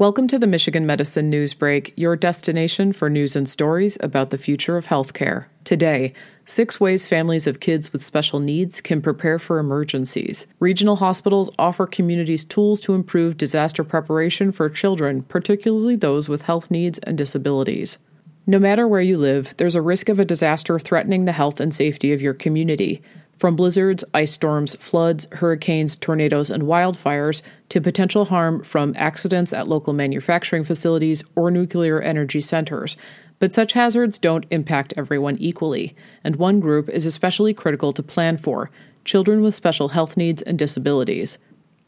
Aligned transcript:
Welcome 0.00 0.28
to 0.28 0.38
the 0.38 0.46
Michigan 0.46 0.86
Medicine 0.86 1.28
News 1.28 1.52
Break, 1.52 1.92
your 1.94 2.16
destination 2.16 2.90
for 2.90 3.10
news 3.10 3.36
and 3.36 3.46
stories 3.46 3.98
about 4.00 4.30
the 4.30 4.38
future 4.38 4.78
of 4.78 4.86
healthcare. 4.86 5.44
Today, 5.62 6.14
six 6.46 6.80
ways 6.80 7.06
families 7.06 7.46
of 7.46 7.60
kids 7.60 7.92
with 7.92 8.02
special 8.02 8.40
needs 8.40 8.80
can 8.80 9.02
prepare 9.02 9.38
for 9.38 9.58
emergencies. 9.58 10.46
Regional 10.58 10.96
hospitals 10.96 11.50
offer 11.58 11.86
communities 11.86 12.44
tools 12.44 12.80
to 12.80 12.94
improve 12.94 13.36
disaster 13.36 13.84
preparation 13.84 14.52
for 14.52 14.70
children, 14.70 15.20
particularly 15.24 15.96
those 15.96 16.30
with 16.30 16.46
health 16.46 16.70
needs 16.70 16.98
and 17.00 17.18
disabilities. 17.18 17.98
No 18.46 18.58
matter 18.58 18.88
where 18.88 19.02
you 19.02 19.18
live, 19.18 19.54
there's 19.58 19.74
a 19.74 19.82
risk 19.82 20.08
of 20.08 20.18
a 20.18 20.24
disaster 20.24 20.78
threatening 20.78 21.26
the 21.26 21.32
health 21.32 21.60
and 21.60 21.74
safety 21.74 22.14
of 22.14 22.22
your 22.22 22.32
community. 22.32 23.02
From 23.40 23.56
blizzards, 23.56 24.04
ice 24.12 24.32
storms, 24.32 24.76
floods, 24.76 25.26
hurricanes, 25.32 25.96
tornadoes, 25.96 26.50
and 26.50 26.64
wildfires, 26.64 27.40
to 27.70 27.80
potential 27.80 28.26
harm 28.26 28.62
from 28.62 28.92
accidents 28.98 29.54
at 29.54 29.66
local 29.66 29.94
manufacturing 29.94 30.62
facilities 30.62 31.24
or 31.34 31.50
nuclear 31.50 32.02
energy 32.02 32.42
centers. 32.42 32.98
But 33.38 33.54
such 33.54 33.72
hazards 33.72 34.18
don't 34.18 34.44
impact 34.50 34.92
everyone 34.94 35.38
equally, 35.38 35.96
and 36.22 36.36
one 36.36 36.60
group 36.60 36.90
is 36.90 37.06
especially 37.06 37.54
critical 37.54 37.94
to 37.94 38.02
plan 38.02 38.36
for 38.36 38.70
children 39.06 39.40
with 39.40 39.54
special 39.54 39.88
health 39.88 40.18
needs 40.18 40.42
and 40.42 40.58
disabilities. 40.58 41.38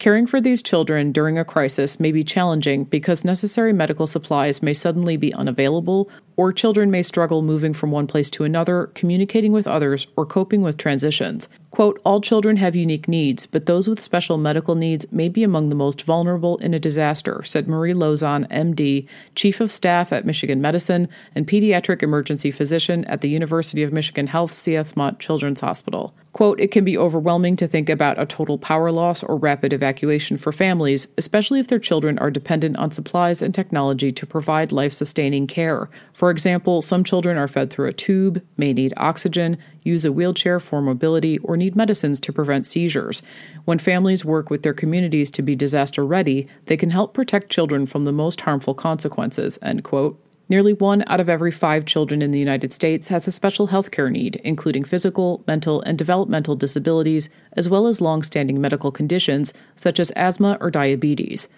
Caring 0.03 0.27
for 0.27 0.41
these 0.41 0.65
children 0.65 1.13
during 1.13 1.39
a 1.39 1.45
crisis 1.45 2.01
may 2.01 2.11
be 2.11 2.25
challenging 2.25 2.83
because 2.83 3.25
necessary 3.25 3.73
medical 3.73 4.09
supplies 4.09 4.61
may 4.61 4.75
suddenly 4.75 5.17
be 5.17 5.33
unavailable, 5.33 6.11
or 6.37 6.53
children 6.53 6.91
may 6.91 7.03
struggle 7.03 7.41
moving 7.41 7.73
from 7.73 7.93
one 7.93 8.09
place 8.09 8.29
to 8.29 8.43
another, 8.43 8.91
communicating 8.97 9.53
with 9.53 9.69
others, 9.69 10.09
or 10.17 10.27
coping 10.27 10.61
with 10.61 10.77
transitions. 10.77 11.49
Quote, 11.71 12.01
all 12.05 12.21
children 12.21 12.57
have 12.57 12.75
unique 12.75 13.07
needs, 13.07 13.47
but 13.47 13.67
those 13.67 13.87
with 13.87 14.03
special 14.03 14.37
medical 14.37 14.75
needs 14.75 15.07
may 15.13 15.29
be 15.29 15.45
among 15.45 15.69
the 15.69 15.77
most 15.77 16.03
vulnerable 16.03 16.57
in 16.57 16.75
a 16.75 16.81
disaster, 16.81 17.45
said 17.45 17.69
Marie 17.69 17.95
Lozon, 17.95 18.49
MD, 18.49 19.07
Chief 19.37 19.61
of 19.61 19.71
Staff 19.71 20.13
at 20.13 20.27
Michigan 20.27 20.61
Medicine 20.61 21.09
and 21.37 21.47
Pediatric 21.47 22.03
Emergency 22.03 22.51
Physician 22.51 23.05
at 23.05 23.21
the 23.21 23.31
University 23.31 23.85
of 23.85 23.93
Michigan 23.93 24.27
Health 24.27 24.51
C.S. 24.53 24.97
Mott 24.97 25.21
Children's 25.21 25.61
Hospital. 25.61 26.13
Quote, 26.43 26.59
it 26.59 26.73
can 26.73 26.85
be 26.85 26.99
overwhelming 26.99 27.55
to 27.55 27.69
think 27.69 27.89
about 27.89 28.21
a 28.21 28.27
total 28.27 28.59
power 28.59 28.91
loss 28.91 29.23
or 29.23 29.37
rapid 29.37 29.73
evacuation 29.73 30.37
for 30.37 30.51
families, 30.51 31.07
especially 31.17 31.61
if 31.61 31.69
their 31.69 31.79
children 31.79 32.19
are 32.19 32.33
dependent 32.33 32.77
on 32.81 32.91
supplies 32.91 33.43
and 33.43 33.55
technology 33.55 34.11
to 34.11 34.27
provide 34.27 34.73
life 34.73 34.93
sustaining 34.93 35.47
care. 35.47 35.89
For 36.13 36.31
example, 36.31 36.83
some 36.83 37.05
children 37.05 37.39
are 37.39 37.47
fed 37.47 37.71
through 37.71 37.87
a 37.87 37.93
tube, 37.93 38.43
may 38.57 38.73
need 38.73 38.93
oxygen, 38.97 39.57
use 39.85 40.05
a 40.05 40.11
wheelchair 40.11 40.59
for 40.59 40.83
mobility, 40.83 41.39
or 41.39 41.57
need 41.57 41.77
medicines 41.77 42.19
to 42.19 42.33
prevent 42.33 42.67
seizures. 42.67 43.23
When 43.65 43.79
families 43.79 44.25
work 44.25 44.51
with 44.51 44.65
their 44.65 44.75
communities 44.75 45.31
to 45.31 45.43
be 45.43 45.55
disaster 45.55 46.05
ready, 46.05 46.49
they 46.67 46.77
can 46.77 46.91
help 46.91 47.15
protect 47.15 47.51
children 47.51 47.87
from 47.87 48.05
the 48.05 48.11
most 48.11 48.41
harmful 48.41 48.75
consequences. 48.75 49.61
End 49.63 49.85
quote. 49.85 50.21
Nearly 50.53 50.75
one 50.75 51.03
out 51.07 51.19
of 51.19 51.31
every 51.31 51.51
five 51.51 51.87
children 51.87 52.21
in 52.21 52.31
the 52.31 52.39
United 52.39 52.75
States 52.75 53.09
has 53.09 53.27
a 53.27 53.31
special 53.31 53.69
health 53.69 53.91
care 53.91 54.11
need, 54.11 54.37
including 54.45 54.85
physical, 54.85 55.43
mental, 55.47 55.81
and 55.81 55.97
developmental 55.97 56.57
disabilities, 56.57 57.31
as 57.55 57.71
well 57.71 57.87
as 57.87 58.03
long 58.03 58.23
standing 58.23 58.61
medical 58.61 58.93
conditions 58.93 59.55
such 59.77 59.99
as 59.99 60.11
asthma 60.11 60.59
or 60.61 60.71
diabetes. 60.71 61.49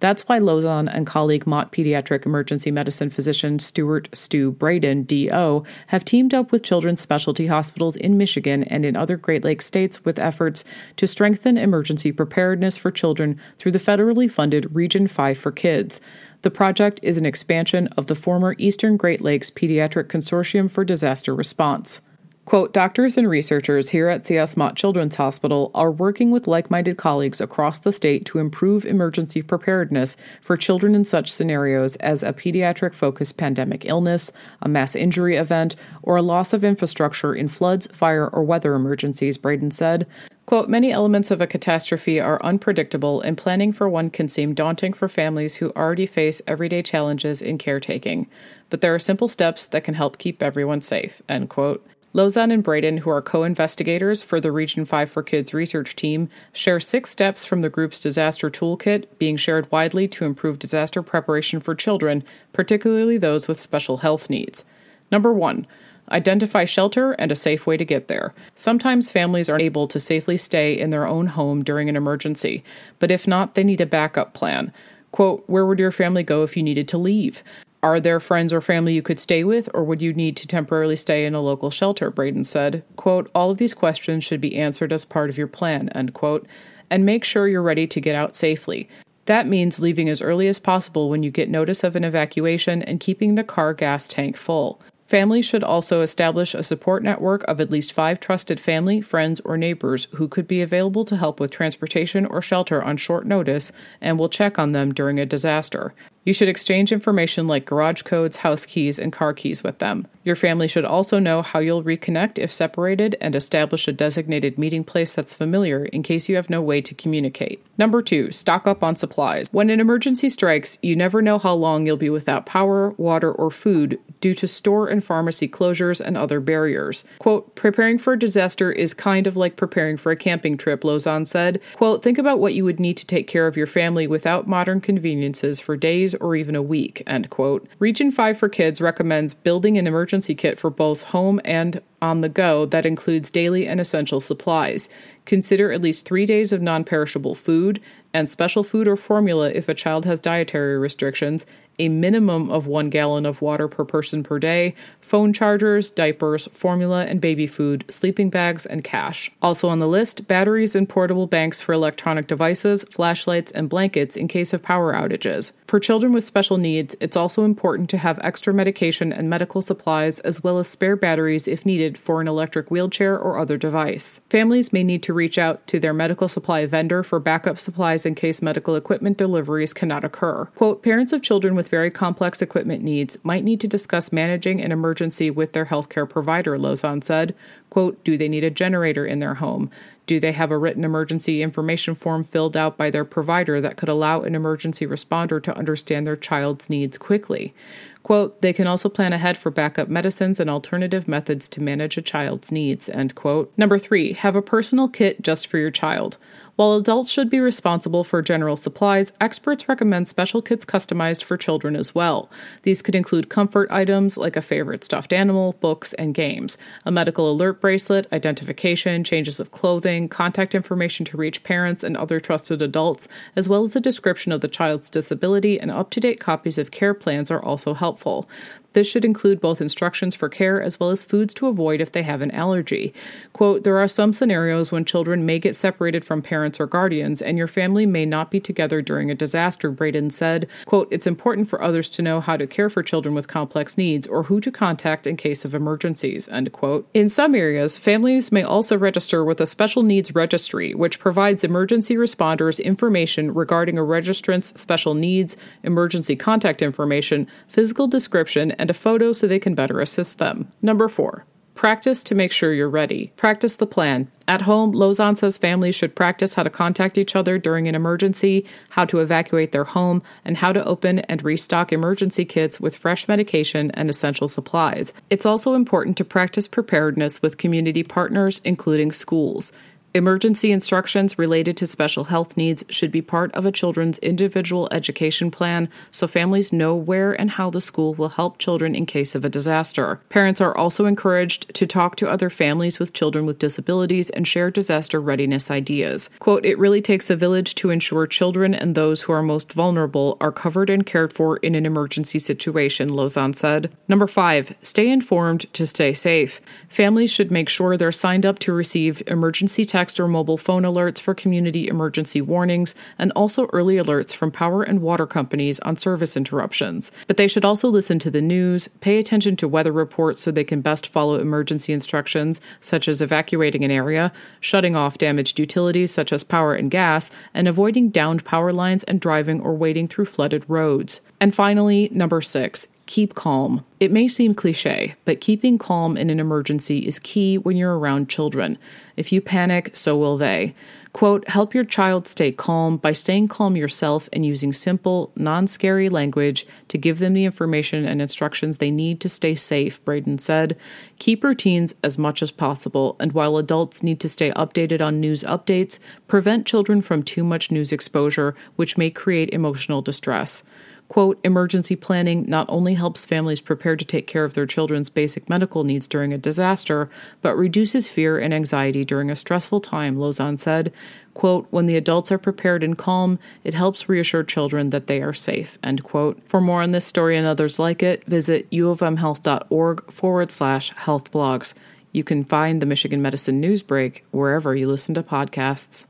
That's 0.00 0.28
why 0.28 0.38
Lozon 0.38 0.88
and 0.92 1.06
colleague 1.06 1.46
Mott 1.46 1.72
pediatric 1.72 2.24
emergency 2.24 2.70
medicine 2.70 3.10
physician 3.10 3.58
Stuart 3.58 4.08
Stu 4.12 4.52
Bradin, 4.52 5.04
DO, 5.04 5.64
have 5.88 6.04
teamed 6.04 6.32
up 6.32 6.52
with 6.52 6.62
children's 6.62 7.00
specialty 7.00 7.48
hospitals 7.48 7.96
in 7.96 8.16
Michigan 8.16 8.62
and 8.64 8.84
in 8.84 8.96
other 8.96 9.16
Great 9.16 9.42
Lakes 9.42 9.66
states 9.66 10.04
with 10.04 10.20
efforts 10.20 10.64
to 10.96 11.06
strengthen 11.06 11.58
emergency 11.58 12.12
preparedness 12.12 12.78
for 12.78 12.92
children 12.92 13.40
through 13.58 13.72
the 13.72 13.80
federally 13.80 14.30
funded 14.30 14.72
Region 14.72 15.08
5 15.08 15.36
for 15.36 15.50
Kids. 15.50 16.00
The 16.42 16.50
project 16.50 17.00
is 17.02 17.16
an 17.16 17.26
expansion 17.26 17.88
of 17.96 18.06
the 18.06 18.14
former 18.14 18.54
Eastern 18.58 18.96
Great 18.96 19.20
Lakes 19.20 19.50
Pediatric 19.50 20.04
Consortium 20.04 20.70
for 20.70 20.84
Disaster 20.84 21.34
Response. 21.34 22.00
Quote, 22.48 22.72
doctors 22.72 23.18
and 23.18 23.28
researchers 23.28 23.90
here 23.90 24.08
at 24.08 24.26
C.S. 24.26 24.56
Mott 24.56 24.74
Children's 24.74 25.16
Hospital 25.16 25.70
are 25.74 25.92
working 25.92 26.30
with 26.30 26.46
like 26.46 26.70
minded 26.70 26.96
colleagues 26.96 27.42
across 27.42 27.78
the 27.78 27.92
state 27.92 28.24
to 28.24 28.38
improve 28.38 28.86
emergency 28.86 29.42
preparedness 29.42 30.16
for 30.40 30.56
children 30.56 30.94
in 30.94 31.04
such 31.04 31.30
scenarios 31.30 31.96
as 31.96 32.22
a 32.22 32.32
pediatric 32.32 32.94
focused 32.94 33.36
pandemic 33.36 33.84
illness, 33.84 34.32
a 34.62 34.68
mass 34.70 34.96
injury 34.96 35.36
event, 35.36 35.76
or 36.02 36.16
a 36.16 36.22
loss 36.22 36.54
of 36.54 36.64
infrastructure 36.64 37.34
in 37.34 37.48
floods, 37.48 37.86
fire, 37.88 38.26
or 38.30 38.42
weather 38.42 38.74
emergencies, 38.74 39.36
Bradin 39.36 39.70
said. 39.70 40.06
Quote, 40.46 40.70
many 40.70 40.90
elements 40.90 41.30
of 41.30 41.42
a 41.42 41.46
catastrophe 41.46 42.18
are 42.18 42.42
unpredictable, 42.42 43.20
and 43.20 43.36
planning 43.36 43.74
for 43.74 43.90
one 43.90 44.08
can 44.08 44.26
seem 44.26 44.54
daunting 44.54 44.94
for 44.94 45.06
families 45.06 45.56
who 45.56 45.70
already 45.76 46.06
face 46.06 46.40
everyday 46.46 46.80
challenges 46.80 47.42
in 47.42 47.58
caretaking. 47.58 48.26
But 48.70 48.80
there 48.80 48.94
are 48.94 48.98
simple 48.98 49.28
steps 49.28 49.66
that 49.66 49.84
can 49.84 49.92
help 49.92 50.16
keep 50.16 50.42
everyone 50.42 50.80
safe, 50.80 51.20
end 51.28 51.50
quote. 51.50 51.86
Lozon 52.14 52.50
and 52.50 52.64
Bradin, 52.64 53.00
who 53.00 53.10
are 53.10 53.20
co 53.20 53.44
investigators 53.44 54.22
for 54.22 54.40
the 54.40 54.50
Region 54.50 54.86
5 54.86 55.10
for 55.10 55.22
Kids 55.22 55.52
research 55.52 55.94
team, 55.94 56.30
share 56.54 56.80
six 56.80 57.10
steps 57.10 57.44
from 57.44 57.60
the 57.60 57.68
group's 57.68 58.00
disaster 58.00 58.48
toolkit 58.48 59.04
being 59.18 59.36
shared 59.36 59.70
widely 59.70 60.08
to 60.08 60.24
improve 60.24 60.58
disaster 60.58 61.02
preparation 61.02 61.60
for 61.60 61.74
children, 61.74 62.24
particularly 62.54 63.18
those 63.18 63.46
with 63.46 63.60
special 63.60 63.98
health 63.98 64.30
needs. 64.30 64.64
Number 65.12 65.34
one, 65.34 65.66
identify 66.10 66.64
shelter 66.64 67.12
and 67.12 67.30
a 67.30 67.36
safe 67.36 67.66
way 67.66 67.76
to 67.76 67.84
get 67.84 68.08
there. 68.08 68.32
Sometimes 68.54 69.10
families 69.10 69.50
are 69.50 69.60
able 69.60 69.86
to 69.88 70.00
safely 70.00 70.38
stay 70.38 70.78
in 70.78 70.88
their 70.88 71.06
own 71.06 71.26
home 71.26 71.62
during 71.62 71.90
an 71.90 71.96
emergency, 71.96 72.64
but 72.98 73.10
if 73.10 73.28
not, 73.28 73.54
they 73.54 73.64
need 73.64 73.82
a 73.82 73.86
backup 73.86 74.32
plan. 74.32 74.72
Quote, 75.12 75.44
Where 75.46 75.66
would 75.66 75.78
your 75.78 75.92
family 75.92 76.22
go 76.22 76.42
if 76.42 76.56
you 76.56 76.62
needed 76.62 76.88
to 76.88 76.98
leave? 76.98 77.42
Are 77.88 78.00
there 78.00 78.20
friends 78.20 78.52
or 78.52 78.60
family 78.60 78.92
you 78.92 79.00
could 79.00 79.18
stay 79.18 79.44
with, 79.44 79.70
or 79.72 79.82
would 79.82 80.02
you 80.02 80.12
need 80.12 80.36
to 80.36 80.46
temporarily 80.46 80.94
stay 80.94 81.24
in 81.24 81.34
a 81.34 81.40
local 81.40 81.70
shelter? 81.70 82.10
Bradin 82.10 82.44
said. 82.44 82.84
Quote, 82.96 83.30
All 83.34 83.50
of 83.50 83.56
these 83.56 83.72
questions 83.72 84.24
should 84.24 84.42
be 84.42 84.56
answered 84.56 84.92
as 84.92 85.06
part 85.06 85.30
of 85.30 85.38
your 85.38 85.46
plan, 85.46 85.88
end 85.94 86.12
quote, 86.12 86.46
and 86.90 87.06
make 87.06 87.24
sure 87.24 87.48
you're 87.48 87.62
ready 87.62 87.86
to 87.86 87.98
get 87.98 88.14
out 88.14 88.36
safely. 88.36 88.90
That 89.24 89.46
means 89.46 89.80
leaving 89.80 90.10
as 90.10 90.20
early 90.20 90.48
as 90.48 90.58
possible 90.58 91.08
when 91.08 91.22
you 91.22 91.30
get 91.30 91.48
notice 91.48 91.82
of 91.82 91.96
an 91.96 92.04
evacuation 92.04 92.82
and 92.82 93.00
keeping 93.00 93.36
the 93.36 93.42
car 93.42 93.72
gas 93.72 94.06
tank 94.06 94.36
full. 94.36 94.82
Families 95.08 95.46
should 95.46 95.64
also 95.64 96.02
establish 96.02 96.52
a 96.52 96.62
support 96.62 97.02
network 97.02 97.42
of 97.44 97.62
at 97.62 97.70
least 97.70 97.94
five 97.94 98.20
trusted 98.20 98.60
family, 98.60 99.00
friends, 99.00 99.40
or 99.40 99.56
neighbors 99.56 100.06
who 100.16 100.28
could 100.28 100.46
be 100.46 100.60
available 100.60 101.02
to 101.06 101.16
help 101.16 101.40
with 101.40 101.50
transportation 101.50 102.26
or 102.26 102.42
shelter 102.42 102.82
on 102.82 102.98
short 102.98 103.26
notice 103.26 103.72
and 104.02 104.18
will 104.18 104.28
check 104.28 104.58
on 104.58 104.72
them 104.72 104.92
during 104.92 105.18
a 105.18 105.24
disaster. 105.24 105.94
You 106.28 106.34
should 106.34 106.50
exchange 106.50 106.92
information 106.92 107.48
like 107.48 107.64
garage 107.64 108.02
codes, 108.02 108.36
house 108.36 108.66
keys, 108.66 108.98
and 108.98 109.10
car 109.10 109.32
keys 109.32 109.62
with 109.62 109.78
them. 109.78 110.06
Your 110.28 110.36
family 110.36 110.68
should 110.68 110.84
also 110.84 111.18
know 111.18 111.40
how 111.40 111.58
you'll 111.58 111.82
reconnect 111.82 112.38
if 112.38 112.52
separated 112.52 113.16
and 113.18 113.34
establish 113.34 113.88
a 113.88 113.92
designated 113.92 114.58
meeting 114.58 114.84
place 114.84 115.10
that's 115.10 115.32
familiar 115.32 115.86
in 115.86 116.02
case 116.02 116.28
you 116.28 116.36
have 116.36 116.50
no 116.50 116.60
way 116.60 116.82
to 116.82 116.94
communicate. 116.94 117.64
Number 117.78 118.02
two, 118.02 118.30
stock 118.30 118.66
up 118.66 118.84
on 118.84 118.94
supplies. 118.94 119.46
When 119.52 119.70
an 119.70 119.80
emergency 119.80 120.28
strikes, 120.28 120.76
you 120.82 120.94
never 120.94 121.22
know 121.22 121.38
how 121.38 121.54
long 121.54 121.86
you'll 121.86 121.96
be 121.96 122.10
without 122.10 122.44
power, 122.44 122.90
water, 122.98 123.32
or 123.32 123.50
food 123.50 123.98
due 124.20 124.34
to 124.34 124.46
store 124.46 124.88
and 124.88 125.02
pharmacy 125.02 125.48
closures 125.48 125.98
and 125.98 126.16
other 126.16 126.40
barriers. 126.40 127.04
Quote, 127.20 127.54
preparing 127.54 127.96
for 127.96 128.12
a 128.12 128.18
disaster 128.18 128.70
is 128.70 128.92
kind 128.92 129.26
of 129.26 129.36
like 129.36 129.56
preparing 129.56 129.96
for 129.96 130.12
a 130.12 130.16
camping 130.16 130.58
trip, 130.58 130.82
Lozon 130.82 131.26
said. 131.26 131.58
Quote, 131.76 132.02
think 132.02 132.18
about 132.18 132.38
what 132.38 132.52
you 132.52 132.64
would 132.64 132.80
need 132.80 132.98
to 132.98 133.06
take 133.06 133.28
care 133.28 133.46
of 133.46 133.56
your 133.56 133.66
family 133.66 134.06
without 134.06 134.46
modern 134.46 134.82
conveniences 134.82 135.58
for 135.58 135.74
days 135.74 136.14
or 136.16 136.36
even 136.36 136.54
a 136.54 136.60
week, 136.60 137.02
end 137.06 137.30
quote. 137.30 137.66
Region 137.78 138.10
5 138.10 138.36
for 138.36 138.50
Kids 138.50 138.82
recommends 138.82 139.32
building 139.32 139.78
an 139.78 139.86
emergency 139.86 140.17
kit 140.20 140.58
for 140.58 140.70
both 140.70 141.02
home 141.02 141.40
and 141.44 141.80
on 142.00 142.20
the 142.20 142.28
go 142.28 142.66
that 142.66 142.86
includes 142.86 143.30
daily 143.30 143.66
and 143.66 143.80
essential 143.80 144.20
supplies. 144.20 144.88
Consider 145.24 145.72
at 145.72 145.80
least 145.80 146.04
three 146.04 146.26
days 146.26 146.52
of 146.52 146.62
non 146.62 146.84
perishable 146.84 147.34
food 147.34 147.80
and 148.18 148.28
special 148.28 148.64
food 148.64 148.88
or 148.88 148.96
formula 148.96 149.48
if 149.50 149.68
a 149.68 149.74
child 149.74 150.04
has 150.04 150.18
dietary 150.18 150.76
restrictions, 150.76 151.46
a 151.78 151.88
minimum 151.88 152.50
of 152.50 152.66
one 152.66 152.90
gallon 152.90 153.24
of 153.24 153.40
water 153.40 153.68
per 153.68 153.84
person 153.84 154.22
per 154.22 154.38
day, 154.38 154.74
phone 155.00 155.32
chargers, 155.32 155.90
diapers, 155.90 156.46
formula 156.48 157.04
and 157.04 157.20
baby 157.20 157.46
food, 157.46 157.84
sleeping 157.88 158.30
bags, 158.30 158.66
and 158.66 158.82
cash. 158.82 159.30
Also 159.40 159.68
on 159.68 159.78
the 159.78 159.86
list, 159.86 160.26
batteries 160.26 160.74
and 160.74 160.88
portable 160.88 161.26
banks 161.26 161.62
for 161.62 161.72
electronic 161.72 162.26
devices, 162.26 162.84
flashlights, 162.90 163.52
and 163.52 163.68
blankets 163.68 164.16
in 164.16 164.26
case 164.26 164.52
of 164.52 164.62
power 164.62 164.92
outages. 164.92 165.52
For 165.66 165.78
children 165.78 166.12
with 166.12 166.24
special 166.24 166.56
needs, 166.56 166.96
it's 167.00 167.16
also 167.16 167.44
important 167.44 167.88
to 167.90 167.98
have 167.98 168.18
extra 168.22 168.52
medication 168.52 169.12
and 169.12 169.30
medical 169.30 169.62
supplies 169.62 170.18
as 170.20 170.42
well 170.42 170.58
as 170.58 170.66
spare 170.66 170.96
batteries 170.96 171.46
if 171.46 171.64
needed 171.64 171.96
for 171.96 172.20
an 172.20 172.28
electric 172.28 172.70
wheelchair 172.70 173.16
or 173.18 173.38
other 173.38 173.56
device. 173.56 174.20
Families 174.30 174.72
may 174.72 174.82
need 174.82 175.02
to 175.04 175.14
reach 175.14 175.38
out 175.38 175.64
to 175.68 175.78
their 175.78 175.94
medical 175.94 176.26
supply 176.26 176.66
vendor 176.66 177.02
for 177.02 177.20
backup 177.20 177.58
supplies 177.58 178.04
in 178.08 178.16
case 178.16 178.42
medical 178.42 178.74
equipment 178.74 179.16
deliveries 179.16 179.72
cannot 179.72 180.02
occur. 180.02 180.46
Quote, 180.56 180.82
parents 180.82 181.12
of 181.12 181.22
children 181.22 181.54
with 181.54 181.68
very 181.68 181.92
complex 181.92 182.42
equipment 182.42 182.82
needs 182.82 183.16
might 183.22 183.44
need 183.44 183.60
to 183.60 183.68
discuss 183.68 184.10
managing 184.10 184.60
an 184.60 184.72
emergency 184.72 185.30
with 185.30 185.52
their 185.52 185.66
healthcare 185.66 186.08
provider, 186.08 186.58
Lozon 186.58 187.04
said. 187.04 187.36
Quote, 187.70 188.02
do 188.02 188.16
they 188.16 188.28
need 188.28 188.42
a 188.42 188.50
generator 188.50 189.06
in 189.06 189.20
their 189.20 189.34
home? 189.34 189.70
Do 190.08 190.18
they 190.18 190.32
have 190.32 190.50
a 190.50 190.56
written 190.56 190.84
emergency 190.84 191.42
information 191.42 191.94
form 191.94 192.24
filled 192.24 192.56
out 192.56 192.78
by 192.78 192.88
their 192.88 193.04
provider 193.04 193.60
that 193.60 193.76
could 193.76 193.90
allow 193.90 194.22
an 194.22 194.34
emergency 194.34 194.86
responder 194.86 195.40
to 195.42 195.54
understand 195.54 196.06
their 196.06 196.16
child's 196.16 196.70
needs 196.70 196.96
quickly? 196.96 197.54
Quote, 198.02 198.40
they 198.40 198.54
can 198.54 198.66
also 198.66 198.88
plan 198.88 199.12
ahead 199.12 199.36
for 199.36 199.50
backup 199.50 199.88
medicines 199.88 200.40
and 200.40 200.48
alternative 200.48 201.08
methods 201.08 201.46
to 201.50 201.62
manage 201.62 201.98
a 201.98 202.00
child's 202.00 202.50
needs, 202.50 202.88
end 202.88 203.14
quote. 203.14 203.52
Number 203.58 203.78
three, 203.78 204.14
have 204.14 204.34
a 204.34 204.40
personal 204.40 204.88
kit 204.88 205.20
just 205.20 205.46
for 205.46 205.58
your 205.58 205.70
child. 205.70 206.16
While 206.56 206.72
adults 206.72 207.12
should 207.12 207.28
be 207.28 207.38
responsible 207.38 208.04
for 208.04 208.22
general 208.22 208.56
supplies, 208.56 209.12
experts 209.20 209.68
recommend 209.68 210.08
special 210.08 210.40
kits 210.40 210.64
customized 210.64 211.22
for 211.22 211.36
children 211.36 211.76
as 211.76 211.94
well. 211.94 212.30
These 212.62 212.82
could 212.82 212.94
include 212.94 213.28
comfort 213.28 213.70
items 213.70 214.16
like 214.16 214.36
a 214.36 214.42
favorite 214.42 214.84
stuffed 214.84 215.12
animal, 215.12 215.52
books, 215.60 215.92
and 215.92 216.14
games, 216.14 216.56
a 216.86 216.90
medical 216.90 217.30
alert 217.30 217.60
bracelet, 217.60 218.06
identification, 218.12 219.04
changes 219.04 219.38
of 219.38 219.50
clothing, 219.50 219.97
contact 220.06 220.54
information 220.54 221.06
to 221.06 221.16
reach 221.16 221.42
parents 221.42 221.82
and 221.82 221.96
other 221.96 222.20
trusted 222.20 222.60
adults, 222.60 223.08
as 223.34 223.48
well 223.48 223.64
as 223.64 223.74
a 223.74 223.80
description 223.80 224.30
of 224.30 224.42
the 224.42 224.48
child's 224.48 224.90
disability 224.90 225.58
and 225.58 225.70
up 225.70 225.88
to 225.90 226.00
date 226.00 226.20
copies 226.20 226.58
of 226.58 226.70
care 226.70 226.94
plans 226.94 227.30
are 227.30 227.42
also 227.42 227.72
helpful. 227.72 228.28
This 228.74 228.88
should 228.88 229.04
include 229.04 229.40
both 229.40 229.60
instructions 229.60 230.14
for 230.14 230.28
care 230.28 230.60
as 230.62 230.78
well 230.78 230.90
as 230.90 231.02
foods 231.02 231.32
to 231.34 231.46
avoid 231.46 231.80
if 231.80 231.90
they 231.90 232.02
have 232.02 232.20
an 232.20 232.30
allergy. 232.32 232.92
Quote, 233.32 233.64
there 233.64 233.78
are 233.78 233.88
some 233.88 234.12
scenarios 234.12 234.70
when 234.70 234.84
children 234.84 235.24
may 235.24 235.38
get 235.38 235.56
separated 235.56 236.04
from 236.04 236.20
parents 236.20 236.60
or 236.60 236.66
guardians, 236.66 237.22
and 237.22 237.38
your 237.38 237.48
family 237.48 237.86
may 237.86 238.04
not 238.04 238.30
be 238.30 238.40
together 238.40 238.82
during 238.82 239.10
a 239.10 239.14
disaster, 239.14 239.72
Bradin 239.72 240.12
said. 240.12 240.46
Quote, 240.66 240.88
it's 240.90 241.06
important 241.06 241.48
for 241.48 241.62
others 241.62 241.88
to 241.90 242.02
know 242.02 242.20
how 242.20 242.36
to 242.36 242.46
care 242.46 242.68
for 242.68 242.82
children 242.82 243.14
with 243.14 243.26
complex 243.26 243.78
needs 243.78 244.06
or 244.06 244.24
who 244.24 244.40
to 244.40 244.50
contact 244.50 245.06
in 245.06 245.16
case 245.16 245.44
of 245.44 245.54
emergencies, 245.54 246.28
end 246.28 246.52
quote. 246.52 246.86
In 246.92 247.08
some 247.08 247.34
areas, 247.34 247.78
families 247.78 248.30
may 248.30 248.42
also 248.42 248.76
register 248.76 249.24
with 249.24 249.40
a 249.40 249.46
special 249.46 249.82
needs 249.82 250.14
registry, 250.14 250.74
which 250.74 250.98
provides 250.98 251.42
emergency 251.42 251.96
responders 251.96 252.62
information 252.62 253.32
regarding 253.32 253.78
a 253.78 253.82
registrant's 253.82 254.58
special 254.60 254.94
needs, 254.94 255.36
emergency 255.62 256.16
contact 256.16 256.60
information, 256.60 257.26
physical 257.48 257.86
description, 257.86 258.52
and 258.58 258.70
a 258.70 258.74
photo 258.74 259.12
so 259.12 259.26
they 259.26 259.38
can 259.38 259.54
better 259.54 259.80
assist 259.80 260.18
them. 260.18 260.52
Number 260.60 260.88
four, 260.88 261.24
Practice 261.58 262.04
to 262.04 262.14
make 262.14 262.30
sure 262.30 262.54
you're 262.54 262.68
ready. 262.68 263.12
Practice 263.16 263.56
the 263.56 263.66
plan. 263.66 264.08
At 264.28 264.42
home, 264.42 264.72
Lozon 264.72 265.18
says 265.18 265.38
families 265.38 265.74
should 265.74 265.96
practice 265.96 266.34
how 266.34 266.44
to 266.44 266.50
contact 266.50 266.96
each 266.96 267.16
other 267.16 267.36
during 267.36 267.66
an 267.66 267.74
emergency, 267.74 268.46
how 268.70 268.84
to 268.84 269.00
evacuate 269.00 269.50
their 269.50 269.64
home, 269.64 270.00
and 270.24 270.36
how 270.36 270.52
to 270.52 270.64
open 270.64 271.00
and 271.00 271.20
restock 271.24 271.72
emergency 271.72 272.24
kits 272.24 272.60
with 272.60 272.76
fresh 272.76 273.08
medication 273.08 273.72
and 273.72 273.90
essential 273.90 274.28
supplies. 274.28 274.92
It's 275.10 275.26
also 275.26 275.54
important 275.54 275.96
to 275.96 276.04
practice 276.04 276.46
preparedness 276.46 277.22
with 277.22 277.38
community 277.38 277.82
partners, 277.82 278.40
including 278.44 278.92
schools. 278.92 279.50
Emergency 279.94 280.52
instructions 280.52 281.18
related 281.18 281.56
to 281.56 281.66
special 281.66 282.04
health 282.04 282.36
needs 282.36 282.62
should 282.68 282.92
be 282.92 283.00
part 283.00 283.32
of 283.34 283.46
a 283.46 283.52
children's 283.52 283.98
individual 284.00 284.68
education 284.70 285.30
plan 285.30 285.66
so 285.90 286.06
families 286.06 286.52
know 286.52 286.74
where 286.74 287.18
and 287.18 287.30
how 287.30 287.48
the 287.48 287.60
school 287.60 287.94
will 287.94 288.10
help 288.10 288.36
children 288.38 288.74
in 288.74 288.84
case 288.84 289.14
of 289.14 289.24
a 289.24 289.30
disaster. 289.30 289.98
Parents 290.10 290.42
are 290.42 290.54
also 290.54 290.84
encouraged 290.84 291.54
to 291.54 291.66
talk 291.66 291.96
to 291.96 292.08
other 292.08 292.28
families 292.28 292.78
with 292.78 292.92
children 292.92 293.24
with 293.24 293.38
disabilities 293.38 294.10
and 294.10 294.28
share 294.28 294.50
disaster 294.50 295.00
readiness 295.00 295.50
ideas. 295.50 296.10
Quote, 296.18 296.44
it 296.44 296.58
really 296.58 296.82
takes 296.82 297.08
a 297.08 297.16
village 297.16 297.54
to 297.54 297.70
ensure 297.70 298.06
children 298.06 298.54
and 298.54 298.74
those 298.74 299.00
who 299.02 299.12
are 299.14 299.22
most 299.22 299.54
vulnerable 299.54 300.18
are 300.20 300.30
covered 300.30 300.68
and 300.68 300.84
cared 300.84 301.14
for 301.14 301.38
in 301.38 301.54
an 301.54 301.64
emergency 301.64 302.18
situation, 302.18 302.90
Lozon 302.90 303.34
said. 303.34 303.72
Number 303.88 304.06
five, 304.06 304.54
stay 304.60 304.90
informed 304.90 305.50
to 305.54 305.66
stay 305.66 305.94
safe. 305.94 306.42
Families 306.68 307.10
should 307.10 307.30
make 307.30 307.48
sure 307.48 307.78
they're 307.78 307.90
signed 307.90 308.26
up 308.26 308.38
to 308.40 308.52
receive 308.52 309.02
emergency 309.06 309.64
text 309.78 310.00
or 310.00 310.08
mobile 310.08 310.36
phone 310.36 310.64
alerts 310.64 311.00
for 311.00 311.14
community 311.14 311.68
emergency 311.68 312.20
warnings, 312.20 312.74
and 312.98 313.12
also 313.12 313.46
early 313.52 313.76
alerts 313.76 314.12
from 314.12 314.28
power 314.32 314.64
and 314.64 314.82
water 314.82 315.06
companies 315.06 315.60
on 315.60 315.76
service 315.76 316.16
interruptions. 316.16 316.90
But 317.06 317.16
they 317.16 317.28
should 317.28 317.44
also 317.44 317.68
listen 317.68 318.00
to 318.00 318.10
the 318.10 318.20
news, 318.20 318.66
pay 318.80 318.98
attention 318.98 319.36
to 319.36 319.46
weather 319.46 319.70
reports 319.70 320.20
so 320.20 320.32
they 320.32 320.42
can 320.42 320.62
best 320.62 320.88
follow 320.88 321.14
emergency 321.14 321.72
instructions, 321.72 322.40
such 322.58 322.88
as 322.88 323.00
evacuating 323.00 323.62
an 323.62 323.70
area, 323.70 324.10
shutting 324.40 324.74
off 324.74 324.98
damaged 324.98 325.38
utilities 325.38 325.92
such 325.92 326.12
as 326.12 326.24
power 326.24 326.54
and 326.54 326.72
gas, 326.72 327.12
and 327.32 327.46
avoiding 327.46 327.88
downed 327.88 328.24
power 328.24 328.52
lines 328.52 328.82
and 328.84 329.00
driving 329.00 329.40
or 329.40 329.54
wading 329.54 329.86
through 329.86 330.06
flooded 330.06 330.44
roads. 330.48 331.00
And 331.20 331.32
finally, 331.32 331.88
number 331.92 332.20
six, 332.20 332.66
keep 332.88 333.14
calm. 333.14 333.64
It 333.78 333.92
may 333.92 334.08
seem 334.08 334.34
cliche, 334.34 334.94
but 335.04 335.20
keeping 335.20 335.58
calm 335.58 335.96
in 335.98 336.08
an 336.08 336.18
emergency 336.18 336.78
is 336.78 336.98
key 336.98 337.36
when 337.36 337.54
you're 337.54 337.78
around 337.78 338.08
children. 338.08 338.58
If 338.96 339.12
you 339.12 339.20
panic, 339.20 339.76
so 339.76 339.96
will 339.96 340.16
they. 340.16 340.54
Quote, 340.94 341.28
help 341.28 341.54
your 341.54 341.64
child 341.64 342.08
stay 342.08 342.32
calm 342.32 342.78
by 342.78 342.92
staying 342.92 343.28
calm 343.28 343.56
yourself 343.56 344.08
and 344.10 344.24
using 344.24 344.54
simple, 344.54 345.12
non 345.14 345.46
scary 345.46 345.90
language 345.90 346.46
to 346.68 346.78
give 346.78 346.98
them 346.98 347.12
the 347.12 347.26
information 347.26 347.84
and 347.84 348.00
instructions 348.00 348.56
they 348.56 348.70
need 348.70 349.00
to 349.02 349.08
stay 349.10 349.34
safe, 349.34 349.84
Bradin 349.84 350.18
said. 350.18 350.56
Keep 350.98 351.22
routines 351.22 351.74
as 351.84 351.98
much 351.98 352.22
as 352.22 352.30
possible, 352.30 352.96
and 352.98 353.12
while 353.12 353.36
adults 353.36 353.82
need 353.82 354.00
to 354.00 354.08
stay 354.08 354.30
updated 354.30 354.80
on 354.80 354.98
news 354.98 355.22
updates, 355.24 355.78
prevent 356.08 356.46
children 356.46 356.80
from 356.80 357.02
too 357.02 357.22
much 357.22 357.50
news 357.50 357.70
exposure, 357.70 358.34
which 358.56 358.78
may 358.78 358.90
create 358.90 359.28
emotional 359.28 359.82
distress. 359.82 360.42
Quote, 360.88 361.20
emergency 361.22 361.76
planning 361.76 362.24
not 362.26 362.46
only 362.48 362.72
helps 362.74 363.04
families 363.04 363.42
prepare 363.42 363.76
to 363.76 363.84
take 363.84 364.06
care 364.06 364.24
of 364.24 364.32
their 364.32 364.46
children's 364.46 364.88
basic 364.88 365.28
medical 365.28 365.62
needs 365.62 365.86
during 365.86 366.14
a 366.14 366.18
disaster, 366.18 366.88
but 367.20 367.36
reduces 367.36 367.90
fear 367.90 368.18
and 368.18 368.32
anxiety 368.32 368.86
during 368.86 369.10
a 369.10 369.16
stressful 369.16 369.60
time, 369.60 369.96
Lozon 369.96 370.38
said. 370.38 370.72
Quote, 371.12 371.46
when 371.50 371.66
the 371.66 371.76
adults 371.76 372.10
are 372.10 372.18
prepared 372.18 372.62
and 372.62 372.78
calm, 372.78 373.18
it 373.44 373.52
helps 373.52 373.88
reassure 373.88 374.22
children 374.22 374.70
that 374.70 374.86
they 374.86 375.02
are 375.02 375.12
safe, 375.12 375.58
end 375.62 375.84
quote. 375.84 376.22
For 376.26 376.40
more 376.40 376.62
on 376.62 376.70
this 376.70 376.86
story 376.86 377.18
and 377.18 377.26
others 377.26 377.58
like 377.58 377.82
it, 377.82 378.04
visit 378.06 378.50
uofmhealth.org 378.50 379.92
forward 379.92 380.30
slash 380.30 380.72
health 380.74 381.10
blogs. 381.10 381.52
You 381.92 382.04
can 382.04 382.24
find 382.24 382.62
the 382.62 382.66
Michigan 382.66 383.02
Medicine 383.02 383.40
News 383.40 383.62
Break 383.62 384.06
wherever 384.10 384.54
you 384.56 384.68
listen 384.68 384.94
to 384.94 385.02
podcasts. 385.02 385.87